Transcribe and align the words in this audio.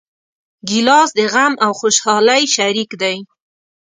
ګیلاس 0.67 1.09
د 1.17 1.19
غم 1.33 1.53
او 1.65 1.71
خوشحالۍ 1.79 2.43
شریک 2.55 2.91
دی. 3.01 3.17